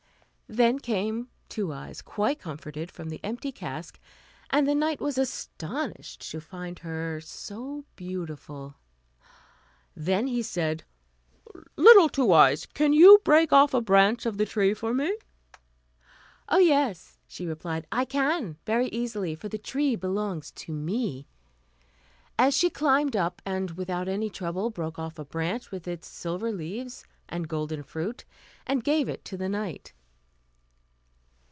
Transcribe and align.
Then 0.53 0.79
came 0.79 1.29
Two 1.47 1.71
Eyes, 1.71 2.01
quite 2.01 2.37
comforted, 2.37 2.91
from 2.91 3.07
the 3.07 3.21
empty 3.23 3.53
cask, 3.53 3.97
and 4.49 4.67
the 4.67 4.75
knight 4.75 4.99
was 4.99 5.17
astonished 5.17 6.29
to 6.29 6.41
find 6.41 6.79
her 6.79 7.21
so 7.21 7.85
beautiful. 7.95 8.75
Then 9.95 10.27
he 10.27 10.41
said, 10.43 10.83
"Little 11.77 12.09
Two 12.09 12.33
Eyes, 12.33 12.65
can 12.65 12.91
you 12.91 13.21
break 13.23 13.53
off 13.53 13.73
a 13.73 13.79
branch 13.79 14.25
of 14.25 14.37
the 14.37 14.45
tree 14.45 14.73
for 14.73 14.93
me?" 14.93 15.15
"Oh 16.49 16.59
yes," 16.59 17.17
she 17.29 17.45
replied, 17.45 17.87
"I 17.89 18.03
can, 18.03 18.57
very 18.65 18.89
easily, 18.89 19.35
for 19.35 19.47
the 19.47 19.57
tree 19.57 19.95
belongs 19.95 20.51
to 20.51 20.73
me." 20.73 21.29
And 22.37 22.53
she 22.53 22.69
climbed 22.69 23.15
up, 23.15 23.41
and, 23.45 23.71
without 23.77 24.09
any 24.09 24.29
trouble, 24.29 24.69
broke 24.69 24.99
off 24.99 25.17
a 25.17 25.23
branch 25.23 25.71
with 25.71 25.87
its 25.87 26.09
silver 26.09 26.51
leaves 26.51 27.05
and 27.29 27.47
golden 27.47 27.83
fruit 27.83 28.25
and 28.67 28.83
gave 28.83 29.07
it 29.07 29.23
to 29.23 29.37
the 29.37 29.47
knight. 29.47 29.93